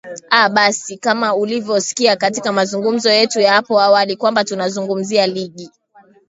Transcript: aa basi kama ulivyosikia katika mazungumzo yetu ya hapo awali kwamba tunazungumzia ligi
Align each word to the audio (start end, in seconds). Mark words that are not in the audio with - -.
aa 0.31 0.49
basi 0.49 0.97
kama 0.97 1.35
ulivyosikia 1.35 2.15
katika 2.15 2.51
mazungumzo 2.51 3.09
yetu 3.09 3.39
ya 3.39 3.53
hapo 3.53 3.81
awali 3.81 4.15
kwamba 4.17 4.43
tunazungumzia 4.43 5.27
ligi 5.27 5.71